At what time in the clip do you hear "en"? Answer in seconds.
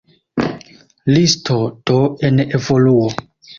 2.31-2.43